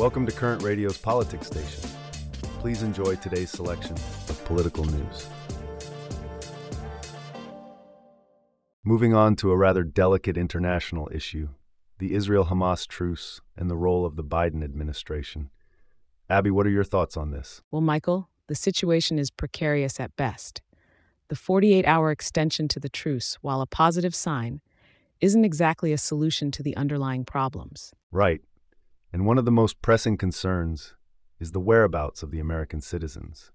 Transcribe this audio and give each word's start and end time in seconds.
Welcome 0.00 0.24
to 0.24 0.32
Current 0.32 0.62
Radio's 0.62 0.96
Politics 0.96 1.48
Station. 1.48 1.90
Please 2.60 2.82
enjoy 2.82 3.16
today's 3.16 3.50
selection 3.50 3.92
of 4.30 4.42
political 4.46 4.86
news. 4.86 5.26
Moving 8.82 9.12
on 9.12 9.36
to 9.36 9.50
a 9.50 9.58
rather 9.58 9.82
delicate 9.82 10.38
international 10.38 11.10
issue 11.12 11.50
the 11.98 12.14
Israel 12.14 12.46
Hamas 12.46 12.88
truce 12.88 13.42
and 13.58 13.68
the 13.70 13.76
role 13.76 14.06
of 14.06 14.16
the 14.16 14.24
Biden 14.24 14.64
administration. 14.64 15.50
Abbey, 16.30 16.50
what 16.50 16.66
are 16.66 16.70
your 16.70 16.82
thoughts 16.82 17.14
on 17.18 17.30
this? 17.30 17.60
Well, 17.70 17.82
Michael, 17.82 18.30
the 18.46 18.54
situation 18.54 19.18
is 19.18 19.30
precarious 19.30 20.00
at 20.00 20.16
best. 20.16 20.62
The 21.28 21.36
48 21.36 21.86
hour 21.86 22.10
extension 22.10 22.68
to 22.68 22.80
the 22.80 22.88
truce, 22.88 23.36
while 23.42 23.60
a 23.60 23.66
positive 23.66 24.14
sign, 24.14 24.62
isn't 25.20 25.44
exactly 25.44 25.92
a 25.92 25.98
solution 25.98 26.50
to 26.52 26.62
the 26.62 26.74
underlying 26.74 27.26
problems. 27.26 27.92
Right. 28.10 28.40
And 29.12 29.26
one 29.26 29.38
of 29.38 29.44
the 29.44 29.50
most 29.50 29.82
pressing 29.82 30.16
concerns 30.16 30.94
is 31.38 31.52
the 31.52 31.60
whereabouts 31.60 32.22
of 32.22 32.30
the 32.30 32.38
American 32.38 32.80
citizens. 32.80 33.50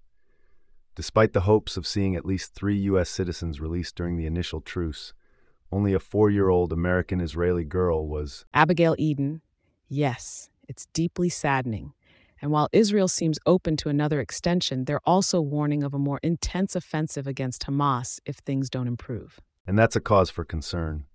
Despite 0.94 1.32
the 1.32 1.42
hopes 1.42 1.76
of 1.76 1.86
seeing 1.86 2.16
at 2.16 2.26
least 2.26 2.54
three 2.54 2.76
U.S. 2.90 3.08
citizens 3.08 3.60
released 3.60 3.94
during 3.94 4.16
the 4.16 4.26
initial 4.26 4.60
truce, 4.60 5.12
only 5.72 5.92
a 5.92 5.98
four 5.98 6.30
year 6.30 6.48
old 6.48 6.72
American 6.72 7.20
Israeli 7.20 7.64
girl 7.64 8.06
was. 8.06 8.44
Abigail 8.54 8.96
Edan. 8.96 9.40
Yes, 9.88 10.50
it's 10.68 10.86
deeply 10.86 11.28
saddening. 11.28 11.92
And 12.42 12.50
while 12.50 12.68
Israel 12.72 13.08
seems 13.08 13.38
open 13.46 13.76
to 13.78 13.88
another 13.88 14.20
extension, 14.20 14.84
they're 14.84 15.00
also 15.06 15.40
warning 15.40 15.82
of 15.82 15.94
a 15.94 15.98
more 15.98 16.20
intense 16.22 16.76
offensive 16.76 17.26
against 17.26 17.66
Hamas 17.66 18.20
if 18.26 18.36
things 18.36 18.68
don't 18.68 18.86
improve. 18.86 19.40
And 19.66 19.78
that's 19.78 19.96
a 19.96 20.00
cause 20.00 20.30
for 20.30 20.44
concern. 20.44 21.06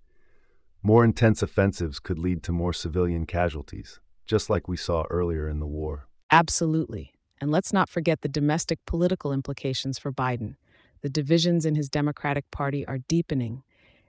More 0.82 1.04
intense 1.04 1.42
offensives 1.42 2.00
could 2.00 2.18
lead 2.18 2.42
to 2.42 2.52
more 2.52 2.72
civilian 2.72 3.24
casualties, 3.24 4.00
just 4.32 4.48
like 4.48 4.66
we 4.66 4.78
saw 4.78 5.04
earlier 5.10 5.46
in 5.46 5.60
the 5.60 5.66
war. 5.66 6.08
Absolutely. 6.30 7.12
And 7.38 7.50
let's 7.50 7.70
not 7.70 7.90
forget 7.90 8.22
the 8.22 8.30
domestic 8.30 8.78
political 8.86 9.30
implications 9.30 9.98
for 9.98 10.10
Biden. 10.10 10.54
The 11.02 11.10
divisions 11.10 11.66
in 11.66 11.74
his 11.74 11.90
Democratic 11.90 12.50
Party 12.50 12.86
are 12.86 13.00
deepening, 13.08 13.62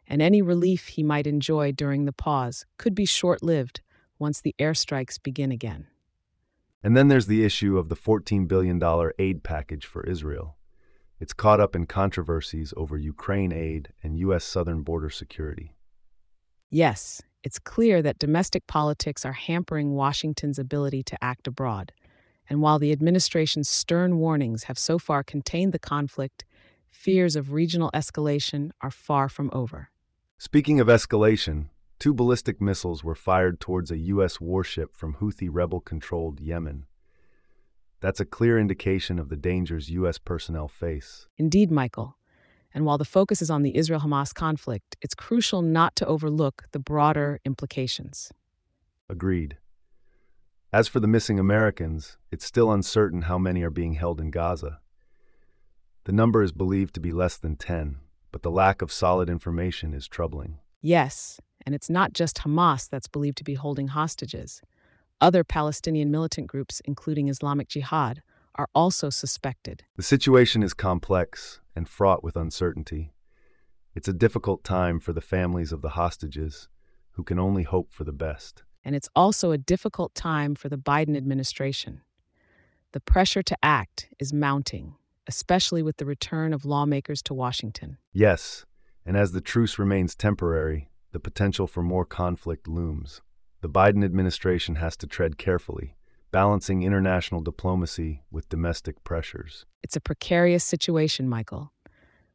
and 0.08 0.22
any 0.22 0.42
relief 0.42 0.88
he 0.88 1.04
might 1.04 1.28
enjoy 1.28 1.74
during 1.74 2.06
the 2.06 2.14
pause 2.14 2.66
could 2.78 2.96
be 2.96 3.04
short 3.04 3.44
lived 3.44 3.82
once 4.18 4.40
the 4.40 4.56
airstrikes 4.58 5.22
begin 5.22 5.52
again. 5.52 5.88
And 6.82 6.96
then 6.96 7.10
there's 7.10 7.28
the 7.28 7.44
issue 7.44 7.78
of 7.78 7.90
the 7.90 7.98
$14 7.98 8.48
billion 8.48 8.82
aid 9.20 9.44
package 9.44 9.86
for 9.86 10.06
Israel. 10.06 10.56
It's 11.20 11.34
caught 11.34 11.60
up 11.60 11.76
in 11.76 11.86
controversies 11.86 12.74
over 12.78 12.98
Ukraine 12.98 13.52
aid 13.52 13.90
and 14.02 14.18
U.S. 14.20 14.46
southern 14.46 14.84
border 14.84 15.10
security. 15.10 15.76
Yes, 16.70 17.22
it's 17.44 17.60
clear 17.60 18.02
that 18.02 18.20
domestic 18.20 18.66
politics 18.68 19.26
are 19.26 19.34
hampering 19.34 19.94
Washington's 19.94 20.58
ability 20.58 21.04
to 21.04 21.24
act 21.24 21.48
abroad. 21.48 21.92
And 22.50 22.62
while 22.62 22.80
the 22.80 22.92
administration's 22.92 23.70
stern 23.70 24.18
warnings 24.18 24.64
have 24.64 24.78
so 24.78 24.98
far 24.98 25.24
contained 25.24 25.74
the 25.74 25.80
conflict, 25.80 26.46
fears 26.90 27.36
of 27.36 27.52
regional 27.52 27.92
escalation 27.94 28.72
are 28.82 28.92
far 28.92 29.28
from 29.30 29.50
over. 29.54 29.90
Speaking 30.38 30.80
of 30.80 30.88
escalation, 30.88 31.70
two 32.00 32.14
ballistic 32.14 32.62
missiles 32.62 33.04
were 33.04 33.16
fired 33.16 33.60
towards 33.60 33.92
a 33.92 33.98
U.S. 33.98 34.40
warship 34.40 34.96
from 34.96 35.16
Houthi 35.16 35.50
rebel 35.52 35.80
controlled 35.80 36.40
Yemen. 36.40 36.86
That's 38.02 38.20
a 38.20 38.26
clear 38.26 38.60
indication 38.60 39.20
of 39.20 39.30
the 39.30 39.38
dangers 39.38 39.90
U.S. 39.90 40.18
personnel 40.18 40.68
face. 40.68 41.28
Indeed, 41.38 41.72
Michael. 41.72 42.18
And 42.74 42.86
while 42.86 42.98
the 42.98 43.06
focus 43.06 43.42
is 43.42 43.50
on 43.50 43.62
the 43.62 43.78
Israel 43.78 44.02
Hamas 44.02 44.34
conflict, 44.34 44.96
it's 45.02 45.14
crucial 45.14 45.62
not 45.62 45.96
to 45.98 46.06
overlook 46.08 46.64
the 46.72 46.80
broader 46.80 47.40
implications. 47.46 48.32
Agreed. 49.10 49.58
As 50.72 50.88
for 50.88 51.00
the 51.00 51.08
missing 51.08 51.38
Americans, 51.38 52.18
it's 52.32 52.46
still 52.46 52.72
uncertain 52.72 53.24
how 53.24 53.38
many 53.38 53.62
are 53.62 53.70
being 53.70 53.94
held 53.94 54.20
in 54.20 54.32
Gaza. 54.32 54.80
The 56.06 56.12
number 56.12 56.42
is 56.42 56.52
believed 56.52 56.96
to 56.96 57.00
be 57.00 57.12
less 57.12 57.38
than 57.38 57.56
10, 57.56 57.98
but 58.32 58.42
the 58.42 58.50
lack 58.50 58.82
of 58.82 58.92
solid 58.92 59.30
information 59.30 59.94
is 59.94 60.08
troubling. 60.08 60.58
Yes, 60.82 61.40
and 61.66 61.76
it's 61.76 61.92
not 61.92 62.14
just 62.14 62.38
Hamas 62.38 62.90
that's 62.90 63.08
believed 63.08 63.38
to 63.38 63.44
be 63.44 63.54
holding 63.54 63.90
hostages. 63.90 64.62
Other 65.22 65.44
Palestinian 65.44 66.10
militant 66.10 66.48
groups, 66.48 66.82
including 66.86 67.30
Islamic 67.30 67.70
Jihad, 67.70 68.24
are 68.56 68.68
also 68.74 69.10
suspected. 69.10 69.84
The 69.96 70.04
situation 70.04 70.64
is 70.64 70.74
complex 70.74 71.62
and 71.76 71.88
fraught 71.88 72.24
with 72.24 72.36
uncertainty. 72.36 73.14
It's 73.96 74.08
a 74.08 74.14
difficult 74.14 74.64
time 74.64 75.00
for 75.00 75.14
the 75.14 75.22
families 75.22 75.72
of 75.72 75.82
the 75.82 75.90
hostages, 75.90 76.68
who 77.12 77.24
can 77.24 77.40
only 77.40 77.64
hope 77.64 77.94
for 77.94 78.04
the 78.04 78.12
best. 78.12 78.64
And 78.84 78.96
it's 78.96 79.10
also 79.16 79.52
a 79.52 79.58
difficult 79.58 80.16
time 80.16 80.56
for 80.56 80.68
the 80.70 80.78
Biden 80.78 81.16
administration. 81.16 82.02
The 82.92 83.00
pressure 83.00 83.44
to 83.44 83.58
act 83.64 84.10
is 84.20 84.34
mounting 84.34 84.96
especially 85.28 85.82
with 85.82 85.98
the 85.98 86.06
return 86.06 86.54
of 86.54 86.66
lawmakers 86.66 87.22
to 87.24 87.34
Washington. 87.34 87.98
Yes, 88.12 88.66
and 89.06 89.18
as 89.18 89.32
the 89.32 89.42
truce 89.42 89.80
remains 89.80 90.16
temporary, 90.16 90.90
the 91.12 91.20
potential 91.20 91.68
for 91.68 91.84
more 91.84 92.06
conflict 92.06 92.68
looms. 92.68 93.22
The 93.62 93.70
Biden 93.70 94.04
administration 94.04 94.76
has 94.76 94.98
to 94.98 95.08
tread 95.08 95.38
carefully, 95.38 95.96
balancing 96.34 96.82
international 96.82 97.42
diplomacy 97.42 98.24
with 98.32 98.50
domestic 98.50 99.04
pressures. 99.04 99.66
It's 99.84 99.96
a 99.96 100.02
precarious 100.02 100.64
situation, 100.64 101.30
Michael. 101.30 101.72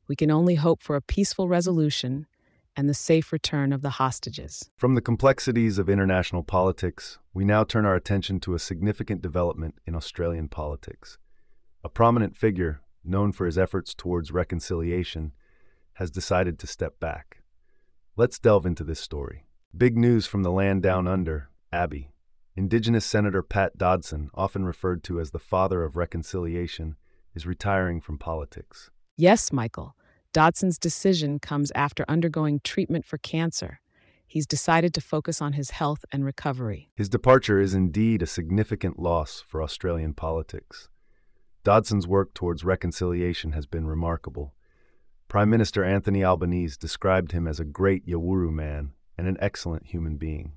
We 0.07 0.15
can 0.15 0.31
only 0.31 0.55
hope 0.55 0.83
for 0.83 0.95
a 0.95 1.03
peaceful 1.03 1.49
resolution 1.49 2.27
and 2.77 2.89
the 2.89 2.95
safe 2.95 3.33
return 3.33 3.73
of 3.73 3.83
the 3.83 3.91
hostages. 3.91 4.71
From 4.77 4.95
the 4.95 5.01
complexities 5.01 5.79
of 5.79 5.91
international 5.91 6.45
politics, 6.45 7.19
we 7.35 7.45
now 7.45 7.65
turn 7.65 7.85
our 7.85 7.97
attention 7.97 8.39
to 8.41 8.55
a 8.55 8.61
significant 8.61 9.21
development 9.21 9.75
in 9.85 9.97
Australian 9.97 10.47
politics. 10.47 11.19
A 11.83 11.89
prominent 11.89 12.37
figure, 12.37 12.81
known 13.03 13.33
for 13.33 13.47
his 13.47 13.59
efforts 13.59 13.95
towards 13.95 14.31
reconciliation, 14.31 15.33
has 15.95 16.13
decided 16.13 16.57
to 16.61 16.69
step 16.69 17.01
back. 17.01 17.39
Let's 18.17 18.39
delve 18.39 18.65
into 18.65 18.85
this 18.85 19.01
story. 19.01 19.47
Big 19.77 19.97
news 19.97 20.27
from 20.27 20.45
the 20.45 20.53
land 20.53 20.85
down 20.85 21.09
under, 21.09 21.51
Abbey. 21.73 22.13
Indigenous 22.59 23.07
Senator 23.07 23.41
Pat 23.41 23.79
Dodson, 23.79 24.31
often 24.35 24.65
referred 24.65 25.05
to 25.05 25.21
as 25.21 25.31
the 25.31 25.39
father 25.39 25.85
of 25.85 25.95
reconciliation, 25.95 26.97
is 27.33 27.47
retiring 27.47 28.01
from 28.01 28.19
politics. 28.19 28.91
Yes, 29.17 29.53
Michael. 29.53 29.95
Dodson's 30.33 30.77
decision 30.77 31.39
comes 31.39 31.71
after 31.77 32.05
undergoing 32.09 32.59
treatment 32.65 33.07
for 33.07 33.17
cancer. 33.17 33.79
He's 34.27 34.45
decided 34.45 34.93
to 34.95 35.01
focus 35.01 35.41
on 35.41 35.53
his 35.53 35.71
health 35.71 36.05
and 36.11 36.25
recovery. 36.25 36.91
His 36.97 37.09
departure 37.09 37.61
is 37.61 37.75
indeed 37.75 38.23
a 38.23 38.27
significant 38.27 38.99
loss 38.99 39.41
for 39.47 39.63
Australian 39.63 40.15
politics. 40.15 40.89
Dodson's 41.63 42.09
work 42.09 42.35
towards 42.35 42.65
reconciliation 42.65 43.53
has 43.53 43.67
been 43.67 43.87
remarkable. 43.87 44.53
Prime 45.29 45.49
Minister 45.49 45.85
Anthony 45.85 46.25
Albanese 46.25 46.77
described 46.81 47.31
him 47.31 47.47
as 47.47 47.61
a 47.61 47.65
great 47.65 48.05
Yawuru 48.05 48.51
man 48.51 48.95
and 49.17 49.29
an 49.29 49.37
excellent 49.39 49.87
human 49.87 50.17
being. 50.17 50.55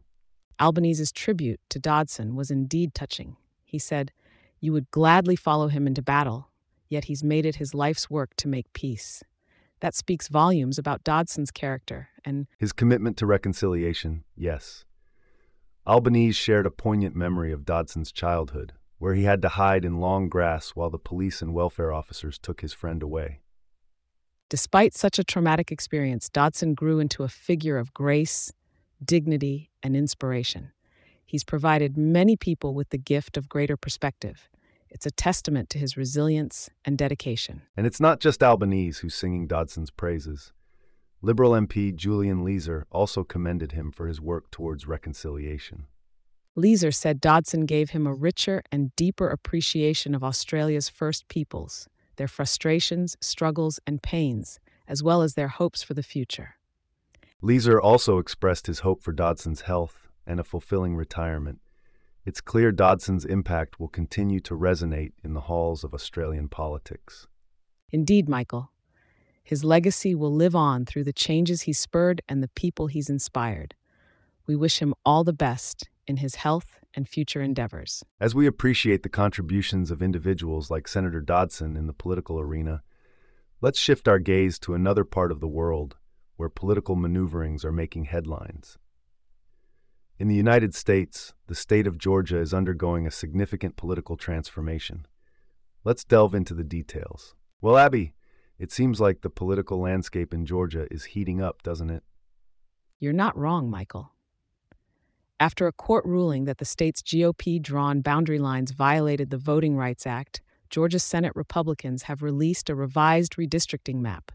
Albanese's 0.62 1.12
tribute 1.12 1.60
to 1.70 1.80
Dodson 1.80 2.36
was 2.36 2.52
indeed 2.52 2.94
touching. 2.94 3.36
He 3.66 3.80
said, 3.80 4.12
You 4.60 4.74
would 4.74 4.92
gladly 4.92 5.36
follow 5.36 5.70
him 5.70 5.88
into 5.88 6.04
battle, 6.04 6.50
yet 6.88 7.06
he's 7.06 7.24
made 7.24 7.48
it 7.48 7.56
his 7.56 7.74
life's 7.74 8.12
work 8.12 8.36
to 8.38 8.48
make 8.48 8.72
peace. 8.72 9.24
That 9.80 9.96
speaks 9.96 10.28
volumes 10.28 10.78
about 10.78 11.04
Dodson's 11.04 11.50
character 11.50 12.10
and 12.24 12.46
his 12.60 12.74
commitment 12.74 13.18
to 13.18 13.26
reconciliation, 13.26 14.24
yes. 14.38 14.86
Albanese 15.88 16.34
shared 16.34 16.68
a 16.68 16.72
poignant 16.72 17.16
memory 17.16 17.52
of 17.52 17.66
Dodson's 17.66 18.12
childhood, 18.12 18.74
where 19.00 19.16
he 19.16 19.24
had 19.24 19.42
to 19.42 19.50
hide 19.50 19.84
in 19.84 20.00
long 20.00 20.30
grass 20.30 20.70
while 20.76 20.92
the 20.92 21.00
police 21.00 21.42
and 21.42 21.56
welfare 21.56 21.92
officers 21.92 22.38
took 22.38 22.62
his 22.62 22.72
friend 22.72 23.02
away. 23.02 23.40
Despite 24.48 24.94
such 24.94 25.18
a 25.18 25.24
traumatic 25.24 25.72
experience, 25.72 26.30
Dodson 26.30 26.76
grew 26.76 27.00
into 27.00 27.24
a 27.24 27.30
figure 27.30 27.80
of 27.80 27.96
grace, 27.96 28.54
dignity, 29.04 29.70
and 29.84 29.96
inspiration. 29.96 30.72
He's 31.26 31.44
provided 31.44 31.98
many 31.98 32.36
people 32.36 32.74
with 32.74 32.90
the 32.90 32.98
gift 32.98 33.38
of 33.38 33.50
greater 33.50 33.78
perspective. 33.78 34.50
It's 34.90 35.06
a 35.06 35.12
testament 35.12 35.70
to 35.70 35.80
his 35.80 35.96
resilience 35.96 36.70
and 36.84 36.98
dedication. 36.98 37.62
And 37.78 37.88
it's 37.88 38.02
not 38.02 38.20
just 38.20 38.44
Albanese 38.44 39.00
who's 39.02 39.16
singing 39.16 39.48
Dodson's 39.48 39.92
praises. 39.92 40.52
Liberal 41.22 41.52
MP 41.52 41.96
Julian 41.96 42.44
Leeser 42.44 42.84
also 42.92 43.24
commended 43.24 43.72
him 43.72 43.92
for 43.92 44.08
his 44.08 44.20
work 44.20 44.52
towards 44.52 44.88
reconciliation. 44.88 45.86
Leeser 46.58 46.94
said 46.94 47.22
Dodson 47.22 47.66
gave 47.66 47.92
him 47.92 48.06
a 48.06 48.14
richer 48.14 48.62
and 48.72 48.94
deeper 48.98 49.30
appreciation 49.30 50.14
of 50.14 50.24
Australia's 50.24 50.90
First 50.90 51.30
Peoples, 51.30 51.88
their 52.18 52.28
frustrations, 52.28 53.16
struggles, 53.22 53.80
and 53.88 54.04
pains, 54.04 54.60
as 54.86 55.02
well 55.02 55.22
as 55.22 55.36
their 55.36 55.48
hopes 55.48 55.82
for 55.82 55.94
the 55.94 56.04
future. 56.04 56.56
Leeser 57.44 57.80
also 57.82 58.20
expressed 58.20 58.68
his 58.68 58.80
hope 58.80 59.02
for 59.02 59.12
Dodson's 59.12 59.62
health 59.62 60.08
and 60.28 60.40
a 60.40 60.44
fulfilling 60.44 60.96
retirement. 60.96 61.60
It's 62.24 62.40
clear 62.40 62.72
Dodson's 62.72 63.26
impact 63.26 63.80
will 63.80 63.88
continue 63.88 64.40
to 64.42 64.56
resonate 64.56 65.14
in 65.24 65.34
the 65.34 65.42
halls 65.42 65.84
of 65.84 65.96
Australian 65.96 66.50
politics. 66.50 67.28
Indeed, 67.90 68.30
Michael. 68.30 68.72
His 69.44 69.64
legacy 69.64 70.14
will 70.14 70.34
live 70.34 70.56
on 70.56 70.86
through 70.86 71.04
the 71.04 71.12
changes 71.12 71.64
he 71.64 71.74
spurred 71.74 72.22
and 72.30 72.44
the 72.44 72.48
people 72.50 72.86
he's 72.86 73.10
inspired. 73.10 73.74
We 74.46 74.56
wish 74.56 74.80
him 74.80 74.94
all 75.04 75.24
the 75.24 75.34
best 75.34 75.90
in 76.06 76.18
his 76.18 76.36
health 76.36 76.80
and 76.94 77.10
future 77.10 77.42
endeavors. 77.42 78.04
As 78.20 78.36
we 78.36 78.46
appreciate 78.46 79.02
the 79.02 79.10
contributions 79.10 79.90
of 79.90 80.04
individuals 80.04 80.70
like 80.70 80.88
Senator 80.88 81.22
Dodson 81.22 81.76
in 81.76 81.88
the 81.88 81.94
political 81.94 82.40
arena, 82.40 82.84
let's 83.62 83.80
shift 83.80 84.08
our 84.08 84.20
gaze 84.20 84.60
to 84.60 84.76
another 84.76 85.04
part 85.04 85.32
of 85.32 85.40
the 85.40 85.48
world 85.48 85.96
where 86.42 86.50
political 86.50 86.96
maneuverings 86.96 87.64
are 87.64 87.72
making 87.72 88.06
headlines. 88.06 88.80
In 90.18 90.28
the 90.28 90.34
United 90.34 90.74
States, 90.74 91.36
the 91.46 91.54
state 91.54 91.86
of 91.86 92.00
Georgia 92.00 92.40
is 92.40 92.52
undergoing 92.52 93.06
a 93.06 93.12
significant 93.12 93.76
political 93.76 94.18
transformation. 94.18 95.06
Let's 95.84 96.04
delve 96.04 96.34
into 96.34 96.56
the 96.56 96.64
details. 96.64 97.36
Well, 97.62 97.78
Abbey, 97.78 98.16
it 98.58 98.72
seems 98.72 99.00
like 99.00 99.22
the 99.22 99.30
political 99.30 99.80
landscape 99.80 100.34
in 100.34 100.48
Georgia 100.48 100.88
is 100.90 101.14
heating 101.14 101.44
up, 101.44 101.62
doesn't 101.62 101.92
it? 101.92 102.02
You're 103.00 103.14
not 103.14 103.38
wrong, 103.38 103.70
Michael. 103.70 104.14
After 105.40 105.68
a 105.68 105.72
court 105.72 106.06
ruling 106.06 106.46
that 106.46 106.58
the 106.58 106.66
state's 106.66 107.04
GOP 107.04 107.62
drawn 107.62 108.02
boundary 108.02 108.40
lines 108.40 108.72
violated 108.72 109.30
the 109.30 109.38
Voting 109.38 109.78
Rights 109.78 110.08
Act, 110.08 110.42
Georgia 110.72 110.98
Senate 110.98 111.34
Republicans 111.36 112.02
have 112.04 112.24
released 112.24 112.68
a 112.68 112.74
revised 112.74 113.34
redistricting 113.34 113.98
map. 113.98 114.32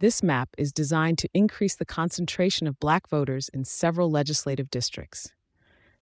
This 0.00 0.22
map 0.22 0.50
is 0.58 0.72
designed 0.72 1.18
to 1.18 1.28
increase 1.32 1.76
the 1.76 1.84
concentration 1.84 2.66
of 2.66 2.80
black 2.80 3.08
voters 3.08 3.48
in 3.50 3.64
several 3.64 4.10
legislative 4.10 4.68
districts. 4.68 5.30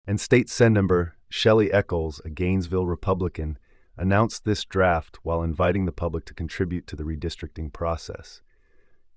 And 0.06 0.20
State 0.20 0.48
Senator 0.48 1.14
Shelly 1.28 1.72
Echols, 1.72 2.20
a 2.24 2.30
Gainesville 2.30 2.86
Republican, 2.86 3.58
announced 3.96 4.44
this 4.44 4.64
draft 4.64 5.18
while 5.22 5.42
inviting 5.42 5.84
the 5.84 5.92
public 5.92 6.24
to 6.26 6.34
contribute 6.34 6.86
to 6.86 6.96
the 6.96 7.04
redistricting 7.04 7.72
process. 7.72 8.40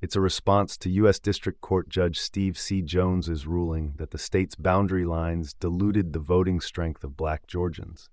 It's 0.01 0.15
a 0.15 0.21
response 0.21 0.77
to 0.77 0.89
U.S. 0.89 1.19
District 1.19 1.61
Court 1.61 1.89
Judge 1.89 2.19
Steve 2.19 2.57
C. 2.57 2.81
Jones's 2.81 3.47
ruling 3.47 3.93
that 3.97 4.11
the 4.11 4.17
state's 4.17 4.55
boundary 4.55 5.05
lines 5.05 5.53
diluted 5.53 6.13
the 6.13 6.19
voting 6.19 6.59
strength 6.59 7.03
of 7.03 7.17
black 7.17 7.47
Georgians. 7.47 8.09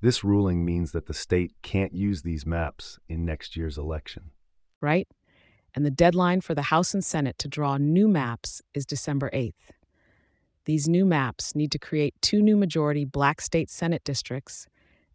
This 0.00 0.24
ruling 0.24 0.64
means 0.64 0.90
that 0.92 1.06
the 1.06 1.14
state 1.14 1.54
can't 1.62 1.94
use 1.94 2.22
these 2.22 2.44
maps 2.44 2.98
in 3.08 3.24
next 3.24 3.56
year's 3.56 3.78
election. 3.78 4.32
Right? 4.80 5.06
And 5.74 5.86
the 5.86 5.90
deadline 5.90 6.42
for 6.42 6.54
the 6.54 6.62
House 6.62 6.92
and 6.92 7.04
Senate 7.04 7.38
to 7.38 7.48
draw 7.48 7.78
new 7.78 8.08
maps 8.08 8.60
is 8.74 8.84
December 8.84 9.30
8th. 9.32 9.72
These 10.64 10.88
new 10.88 11.04
maps 11.04 11.54
need 11.54 11.72
to 11.72 11.78
create 11.78 12.14
two 12.20 12.42
new 12.42 12.56
majority 12.56 13.04
black 13.04 13.40
state 13.40 13.70
Senate 13.70 14.04
districts 14.04 14.66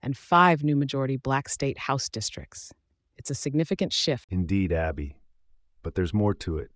and 0.01 0.17
five 0.17 0.63
new 0.63 0.75
majority 0.75 1.17
black 1.17 1.47
state 1.47 1.77
House 1.77 2.09
districts. 2.09 2.73
It's 3.17 3.29
a 3.29 3.35
significant 3.35 3.93
shift. 3.93 4.27
Indeed, 4.29 4.71
Abbey. 4.71 5.17
But 5.83 5.95
there's 5.95 6.13
more 6.13 6.33
to 6.35 6.57
it. 6.57 6.71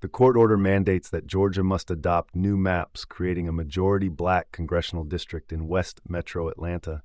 The 0.00 0.08
court 0.08 0.36
order 0.36 0.56
mandates 0.56 1.08
that 1.10 1.26
Georgia 1.26 1.64
must 1.64 1.90
adopt 1.90 2.36
new 2.36 2.56
maps 2.56 3.04
creating 3.04 3.48
a 3.48 3.52
majority 3.52 4.08
black 4.08 4.52
congressional 4.52 5.04
district 5.04 5.52
in 5.52 5.68
West 5.68 6.00
Metro 6.08 6.48
Atlanta, 6.48 7.02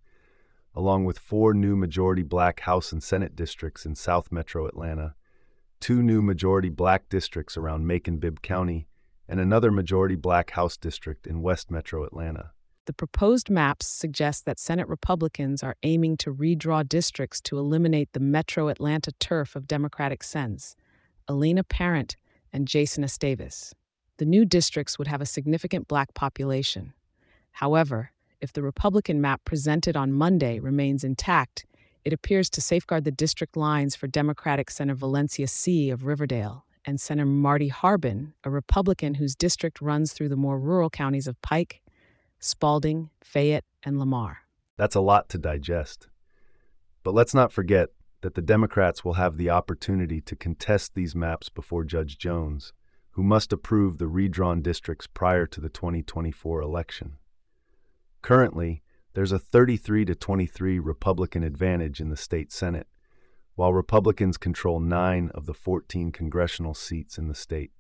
along 0.76 1.06
with 1.06 1.18
four 1.18 1.54
new 1.54 1.76
majority 1.76 2.24
black 2.24 2.62
House 2.62 2.92
and 2.92 3.02
Senate 3.02 3.36
districts 3.36 3.86
in 3.86 3.96
South 3.96 4.32
Metro 4.32 4.68
Atlanta, 4.68 5.16
two 5.82 6.04
new 6.04 6.22
majority 6.22 6.70
black 6.70 7.10
districts 7.10 7.58
around 7.58 7.88
Macon 7.88 8.18
Bibb 8.18 8.42
County, 8.42 8.88
and 9.28 9.40
another 9.40 9.72
majority 9.72 10.16
black 10.16 10.52
House 10.52 10.78
district 10.78 11.26
in 11.26 11.42
West 11.42 11.72
Metro 11.72 12.06
Atlanta. 12.06 12.52
The 12.86 12.94
proposed 12.94 13.50
maps 13.50 13.88
suggest 13.88 14.46
that 14.46 14.60
Senate 14.60 14.88
Republicans 14.88 15.64
are 15.64 15.76
aiming 15.84 16.18
to 16.18 16.34
redraw 16.34 16.88
districts 16.88 17.42
to 17.42 17.58
eliminate 17.58 18.14
the 18.14 18.20
Metro 18.20 18.68
Atlanta 18.68 19.12
turf 19.20 19.56
of 19.56 19.68
Democratic 19.68 20.24
sends, 20.24 20.76
Elena 21.30 21.64
Parent 21.64 22.16
and 22.54 22.68
Jason 22.68 23.04
Esteves. 23.04 23.74
The 24.18 24.26
new 24.26 24.46
districts 24.46 25.00
would 25.00 25.08
have 25.08 25.22
a 25.22 25.26
significant 25.26 25.88
black 25.88 26.14
population. 26.14 26.94
However, 27.54 28.12
if 28.40 28.54
the 28.54 28.64
Republican 28.64 29.22
map 29.22 29.46
presented 29.46 29.96
on 29.96 30.14
Monday 30.14 30.60
remains 30.60 31.04
intact, 31.04 31.66
it 32.04 32.14
appears 32.14 32.50
to 32.52 32.62
safeguard 32.62 33.04
the 33.04 33.12
district 33.12 33.56
lines 33.56 33.96
for 33.96 34.08
Democratic 34.08 34.72
Senator 34.72 34.96
Valencia 34.96 35.48
Seay 35.48 35.92
of 35.92 36.06
Riverdale 36.06 36.66
and 36.86 37.00
Senator 37.00 37.28
Marty 37.28 37.68
Harbin, 37.68 38.34
a 38.44 38.50
Republican 38.50 39.16
whose 39.16 39.36
district 39.36 39.82
runs 39.82 40.14
through 40.14 40.30
the 40.30 40.36
more 40.36 40.60
rural 40.60 40.90
counties 40.90 41.28
of 41.28 41.42
Pike, 41.42 41.82
Spalding, 42.40 43.12
Fayette, 43.24 43.66
and 43.84 44.00
Lamar. 44.00 44.40
That's 44.78 44.96
a 44.96 45.02
lot 45.02 45.30
to 45.30 45.38
digest. 45.38 46.08
But 47.04 47.14
let's 47.14 47.36
not 47.36 47.52
forget 47.52 47.90
that 48.22 48.36
the 48.36 48.42
Democrats 48.42 49.04
will 49.04 49.14
have 49.14 49.38
the 49.38 49.50
opportunity 49.50 50.22
to 50.22 50.36
contest 50.36 50.96
these 50.96 51.16
maps 51.16 51.50
before 51.50 51.84
Judge 51.84 52.18
Jones, 52.18 52.74
who 53.12 53.24
must 53.24 53.52
approve 53.52 53.98
the 53.98 54.08
redrawn 54.08 54.62
districts 54.62 55.08
prior 55.08 55.46
to 55.46 55.62
the 55.62 55.70
2024 55.70 56.62
election. 56.62 57.18
Currently, 58.22 58.82
there's 59.14 59.32
a 59.32 59.40
33 59.40 60.06
to 60.06 60.16
23 60.16 60.80
Republican 60.80 61.44
advantage 61.44 62.00
in 62.00 62.10
the 62.10 62.18
state 62.18 62.52
Senate, 62.52 62.88
while 63.56 63.74
Republicans 63.74 64.38
control 64.38 64.80
nine 64.80 65.30
of 65.34 65.46
the 65.46 65.54
14 65.54 66.12
congressional 66.12 66.74
seats 66.74 67.18
in 67.18 67.28
the 67.28 67.36
state. 67.36 67.72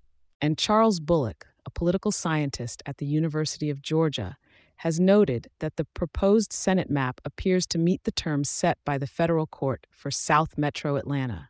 And 0.41 0.57
Charles 0.57 0.99
Bullock, 0.99 1.47
a 1.65 1.69
political 1.69 2.11
scientist 2.11 2.83
at 2.85 2.97
the 2.97 3.05
University 3.05 3.69
of 3.69 3.81
Georgia, 3.81 4.37
has 4.77 4.99
noted 4.99 5.47
that 5.59 5.75
the 5.75 5.85
proposed 5.85 6.51
Senate 6.51 6.89
map 6.89 7.21
appears 7.23 7.67
to 7.67 7.77
meet 7.77 8.03
the 8.03 8.11
terms 8.11 8.49
set 8.49 8.79
by 8.83 8.97
the 8.97 9.05
federal 9.05 9.45
court 9.45 9.85
for 9.91 10.09
South 10.09 10.57
Metro 10.57 10.95
Atlanta. 10.95 11.49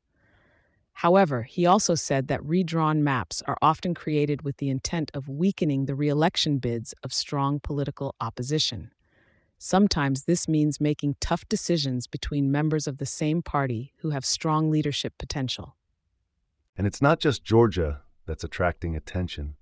However, 0.92 1.44
he 1.44 1.66
also 1.66 1.96
said 1.96 2.28
that 2.28 2.46
redrawn 2.46 3.04
maps 3.04 3.42
are 3.48 3.58
often 3.62 3.94
created 3.94 4.42
with 4.42 4.58
the 4.58 4.70
intent 4.70 5.10
of 5.14 5.30
weakening 5.30 5.86
the 5.86 5.96
reelection 5.96 6.58
bids 6.58 6.94
of 7.04 7.14
strong 7.14 7.60
political 7.60 8.14
opposition. 8.20 8.92
Sometimes 9.64 10.24
this 10.24 10.48
means 10.48 10.82
making 10.82 11.18
tough 11.20 11.48
decisions 11.48 12.08
between 12.08 12.52
members 12.52 12.88
of 12.88 12.98
the 12.98 13.06
same 13.06 13.44
party 13.44 13.94
who 13.98 14.10
have 14.10 14.26
strong 14.26 14.72
leadership 14.72 15.14
potential. 15.20 15.76
And 16.76 16.88
it's 16.88 17.00
not 17.00 17.20
just 17.20 17.44
Georgia 17.44 18.02
that's 18.26 18.44
attracting 18.44 18.96
attention. 18.96 19.58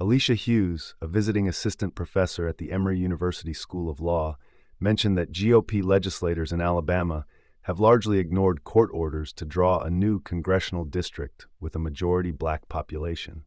Alicia 0.00 0.34
Hughes, 0.34 0.96
a 1.00 1.06
visiting 1.06 1.46
assistant 1.46 1.94
professor 1.94 2.48
at 2.48 2.58
the 2.58 2.72
Emory 2.72 2.98
University 2.98 3.54
School 3.54 3.88
of 3.88 4.00
Law, 4.00 4.38
mentioned 4.80 5.16
that 5.16 5.30
GOP 5.30 5.84
legislators 5.84 6.50
in 6.50 6.60
Alabama 6.60 7.24
have 7.66 7.78
largely 7.78 8.18
ignored 8.18 8.64
court 8.64 8.90
orders 8.92 9.32
to 9.34 9.44
draw 9.44 9.78
a 9.78 9.88
new 9.88 10.18
congressional 10.18 10.84
district 10.84 11.46
with 11.60 11.76
a 11.76 11.78
majority 11.78 12.32
black 12.32 12.68
population. 12.68 13.44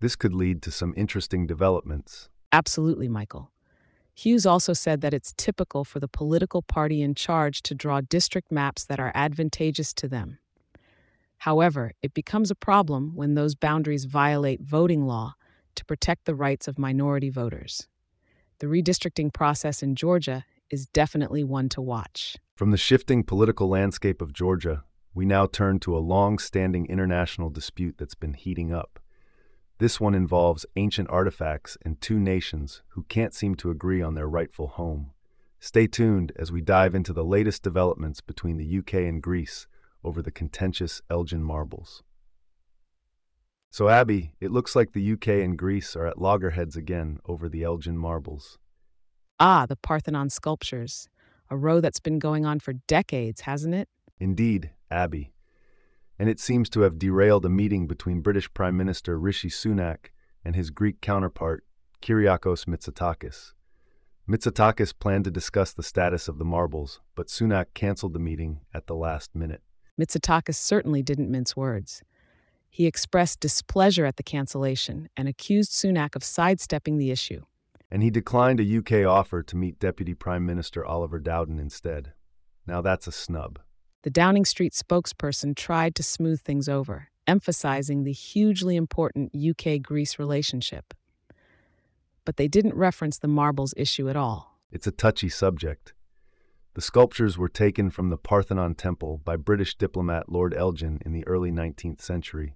This 0.00 0.16
could 0.16 0.32
lead 0.32 0.62
to 0.62 0.70
some 0.70 0.94
interesting 0.96 1.46
developments. 1.46 2.30
Absolutely, 2.52 3.06
Michael. 3.10 3.50
Hughes 4.16 4.46
also 4.46 4.72
said 4.72 5.02
that 5.02 5.12
it's 5.12 5.34
typical 5.36 5.84
for 5.84 6.00
the 6.00 6.08
political 6.08 6.62
party 6.62 7.02
in 7.02 7.14
charge 7.14 7.60
to 7.62 7.74
draw 7.74 8.00
district 8.00 8.50
maps 8.50 8.86
that 8.86 8.98
are 8.98 9.12
advantageous 9.14 9.92
to 9.92 10.08
them. 10.08 10.38
However, 11.38 11.92
it 12.00 12.14
becomes 12.14 12.50
a 12.50 12.54
problem 12.54 13.14
when 13.14 13.34
those 13.34 13.54
boundaries 13.54 14.06
violate 14.06 14.62
voting 14.62 15.04
law 15.04 15.34
to 15.74 15.84
protect 15.84 16.24
the 16.24 16.34
rights 16.34 16.66
of 16.66 16.78
minority 16.78 17.28
voters. 17.28 17.88
The 18.58 18.68
redistricting 18.68 19.34
process 19.34 19.82
in 19.82 19.94
Georgia 19.94 20.46
is 20.70 20.86
definitely 20.86 21.44
one 21.44 21.68
to 21.68 21.82
watch. 21.82 22.38
From 22.54 22.70
the 22.70 22.78
shifting 22.78 23.22
political 23.22 23.68
landscape 23.68 24.22
of 24.22 24.32
Georgia, 24.32 24.84
we 25.12 25.26
now 25.26 25.46
turn 25.46 25.78
to 25.80 25.94
a 25.94 26.00
long 26.00 26.38
standing 26.38 26.86
international 26.86 27.50
dispute 27.50 27.96
that's 27.98 28.14
been 28.14 28.32
heating 28.32 28.72
up. 28.72 28.98
This 29.78 30.00
one 30.00 30.14
involves 30.14 30.64
ancient 30.76 31.10
artifacts 31.10 31.76
and 31.82 32.00
two 32.00 32.18
nations 32.18 32.82
who 32.88 33.04
can't 33.04 33.34
seem 33.34 33.54
to 33.56 33.70
agree 33.70 34.00
on 34.00 34.14
their 34.14 34.28
rightful 34.28 34.68
home. 34.68 35.10
Stay 35.60 35.86
tuned 35.86 36.32
as 36.36 36.50
we 36.50 36.62
dive 36.62 36.94
into 36.94 37.12
the 37.12 37.24
latest 37.24 37.62
developments 37.62 38.22
between 38.22 38.56
the 38.56 38.78
UK 38.78 38.94
and 38.94 39.22
Greece 39.22 39.66
over 40.02 40.22
the 40.22 40.30
contentious 40.30 41.02
Elgin 41.10 41.42
marbles. 41.42 42.02
So, 43.70 43.90
Abbey, 43.90 44.32
it 44.40 44.50
looks 44.50 44.74
like 44.74 44.92
the 44.92 45.12
UK 45.12 45.28
and 45.44 45.58
Greece 45.58 45.94
are 45.94 46.06
at 46.06 46.18
loggerheads 46.18 46.76
again 46.76 47.18
over 47.26 47.46
the 47.46 47.62
Elgin 47.62 47.98
marbles. 47.98 48.58
Ah, 49.38 49.66
the 49.66 49.76
Parthenon 49.76 50.30
sculptures. 50.30 51.10
A 51.50 51.56
row 51.56 51.82
that's 51.82 52.00
been 52.00 52.18
going 52.18 52.46
on 52.46 52.60
for 52.60 52.72
decades, 52.72 53.42
hasn't 53.42 53.74
it? 53.74 53.88
Indeed, 54.18 54.70
Abbey. 54.90 55.32
And 56.18 56.28
it 56.28 56.40
seems 56.40 56.68
to 56.70 56.80
have 56.80 56.98
derailed 56.98 57.44
a 57.44 57.50
meeting 57.50 57.86
between 57.86 58.20
British 58.20 58.52
Prime 58.54 58.76
Minister 58.76 59.18
Rishi 59.18 59.48
Sunak 59.48 60.06
and 60.44 60.56
his 60.56 60.70
Greek 60.70 61.00
counterpart, 61.00 61.64
Kyriakos 62.00 62.66
Mitsotakis. 62.66 63.52
Mitsotakis 64.28 64.92
planned 64.98 65.24
to 65.24 65.30
discuss 65.30 65.72
the 65.72 65.82
status 65.82 66.26
of 66.26 66.38
the 66.38 66.44
marbles, 66.44 67.00
but 67.14 67.28
Sunak 67.28 67.66
canceled 67.74 68.12
the 68.12 68.18
meeting 68.18 68.60
at 68.74 68.86
the 68.86 68.94
last 68.94 69.34
minute. 69.34 69.62
Mitsotakis 70.00 70.56
certainly 70.56 71.02
didn't 71.02 71.30
mince 71.30 71.56
words. 71.56 72.02
He 72.68 72.86
expressed 72.86 73.40
displeasure 73.40 74.04
at 74.04 74.16
the 74.16 74.22
cancellation 74.22 75.08
and 75.16 75.28
accused 75.28 75.72
Sunak 75.72 76.16
of 76.16 76.24
sidestepping 76.24 76.98
the 76.98 77.10
issue. 77.10 77.42
And 77.90 78.02
he 78.02 78.10
declined 78.10 78.60
a 78.60 78.78
UK 78.78 79.06
offer 79.06 79.42
to 79.44 79.56
meet 79.56 79.78
Deputy 79.78 80.12
Prime 80.12 80.44
Minister 80.44 80.84
Oliver 80.84 81.18
Dowden 81.18 81.58
instead. 81.58 82.12
Now 82.66 82.82
that's 82.82 83.06
a 83.06 83.12
snub. 83.12 83.60
The 84.06 84.10
Downing 84.10 84.44
Street 84.44 84.72
spokesperson 84.72 85.56
tried 85.56 85.96
to 85.96 86.02
smooth 86.04 86.40
things 86.40 86.68
over, 86.68 87.08
emphasizing 87.26 88.04
the 88.04 88.12
hugely 88.12 88.76
important 88.76 89.32
UK 89.34 89.82
Greece 89.82 90.16
relationship. 90.16 90.94
but 92.24 92.36
they 92.36 92.46
didn't 92.46 92.76
reference 92.76 93.18
the 93.18 93.26
marbles 93.26 93.74
issue 93.76 94.08
at 94.08 94.14
all. 94.14 94.60
It's 94.70 94.86
a 94.86 94.92
touchy 94.92 95.28
subject. 95.28 95.92
The 96.74 96.80
sculptures 96.80 97.36
were 97.36 97.48
taken 97.48 97.90
from 97.90 98.10
the 98.10 98.16
Parthenon 98.16 98.76
Temple 98.76 99.20
by 99.24 99.34
British 99.34 99.74
diplomat 99.74 100.28
Lord 100.28 100.54
Elgin 100.54 101.00
in 101.04 101.12
the 101.12 101.26
early 101.26 101.50
19th 101.50 102.00
century. 102.00 102.54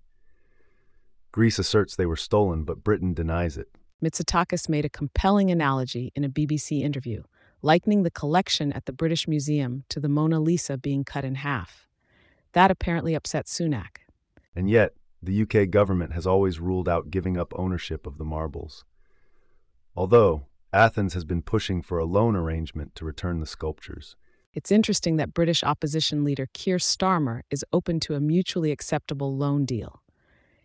Greece 1.32 1.58
asserts 1.58 1.96
they 1.96 2.06
were 2.06 2.14
stolen, 2.14 2.62
but 2.62 2.84
Britain 2.84 3.12
denies 3.12 3.56
it. 3.56 3.70
Mitsotakis 4.00 4.68
made 4.68 4.84
a 4.84 4.88
compelling 4.88 5.50
analogy 5.50 6.12
in 6.14 6.22
a 6.22 6.28
BBC 6.28 6.82
interview, 6.82 7.24
likening 7.62 8.02
the 8.02 8.10
collection 8.10 8.72
at 8.72 8.86
the 8.86 8.92
British 8.92 9.28
Museum 9.28 9.84
to 9.88 10.00
the 10.00 10.08
Mona 10.08 10.40
Lisa 10.40 10.78
being 10.78 11.04
cut 11.04 11.24
in 11.24 11.36
half. 11.36 11.86
That 12.52 12.70
apparently 12.70 13.14
upset 13.14 13.46
Sunak. 13.46 13.98
And 14.56 14.68
yet, 14.68 14.94
the 15.22 15.42
UK 15.42 15.70
government 15.70 16.12
has 16.12 16.26
always 16.26 16.60
ruled 16.60 16.88
out 16.88 17.10
giving 17.10 17.36
up 17.36 17.52
ownership 17.56 18.06
of 18.06 18.18
the 18.18 18.24
marbles. 18.24 18.84
Although, 19.94 20.46
Athens 20.72 21.14
has 21.14 21.24
been 21.24 21.42
pushing 21.42 21.82
for 21.82 21.98
a 21.98 22.04
loan 22.04 22.36
arrangement 22.36 22.94
to 22.94 23.04
return 23.04 23.40
the 23.40 23.46
sculptures. 23.46 24.16
It's 24.54 24.72
interesting 24.72 25.16
that 25.16 25.34
British 25.34 25.62
opposition 25.62 26.24
leader 26.24 26.48
Keir 26.52 26.78
Starmer 26.78 27.42
is 27.50 27.64
open 27.72 28.00
to 28.00 28.14
a 28.14 28.20
mutually 28.20 28.72
acceptable 28.72 29.36
loan 29.36 29.64
deal. 29.64 30.02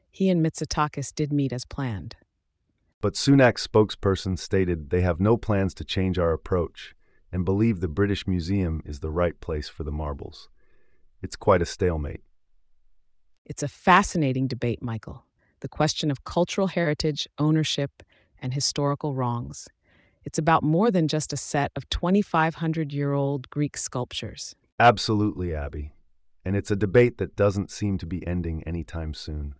He 0.10 0.30
and 0.30 0.44
Mitsotakis 0.44 1.14
did 1.14 1.34
meet 1.34 1.52
as 1.52 1.66
planned. 1.66 2.16
But 3.06 3.14
Sunak's 3.14 3.68
spokesperson 3.68 4.36
stated 4.40 4.90
they 4.90 5.02
have 5.02 5.20
no 5.20 5.38
plans 5.38 5.76
to 5.76 5.84
change 5.84 6.18
our 6.18 6.34
approach 6.34 6.96
and 7.32 7.46
believe 7.46 7.80
the 7.80 7.88
British 7.88 8.26
Museum 8.26 8.82
is 8.84 9.00
the 9.00 9.12
right 9.12 9.40
place 9.40 9.70
for 9.70 9.84
the 9.84 9.92
marbles. 9.92 10.50
It's 11.22 11.36
quite 11.36 11.62
a 11.62 11.68
stalemate. 11.68 12.24
It's 13.46 13.62
a 13.62 13.68
fascinating 13.68 14.48
debate, 14.48 14.82
Michael. 14.82 15.24
The 15.60 15.68
question 15.68 16.10
of 16.10 16.24
cultural 16.24 16.66
heritage, 16.66 17.28
ownership, 17.38 18.02
and 18.42 18.56
historical 18.56 19.14
wrongs. 19.14 19.68
It's 20.24 20.40
about 20.40 20.64
more 20.64 20.90
than 20.90 21.08
just 21.08 21.32
a 21.32 21.38
set 21.38 21.72
of 21.76 21.88
2,500 21.90 22.92
year 22.92 23.14
old 23.14 23.52
Greek 23.52 23.78
sculptures. 23.78 24.56
Absolutely, 24.80 25.54
Abbey. 25.54 25.94
And 26.44 26.56
it's 26.56 26.72
a 26.72 26.76
debate 26.76 27.20
that 27.20 27.36
doesn't 27.36 27.70
seem 27.70 28.00
to 28.00 28.08
be 28.08 28.26
ending 28.26 28.64
anytime 28.64 29.14
soon. 29.14 29.54